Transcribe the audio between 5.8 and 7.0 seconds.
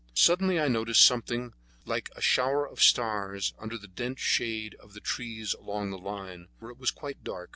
the line, where it was